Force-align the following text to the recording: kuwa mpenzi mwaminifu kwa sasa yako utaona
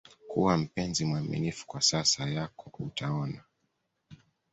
kuwa 0.27 0.57
mpenzi 0.57 1.05
mwaminifu 1.05 1.67
kwa 1.67 1.81
sasa 1.81 2.29
yako 2.29 2.71
utaona 2.83 3.41